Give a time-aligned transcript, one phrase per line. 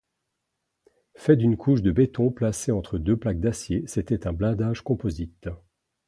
[1.13, 5.47] Fait d'une couche de béton placé entre deux plaques d'acier, c'était un blindage composite.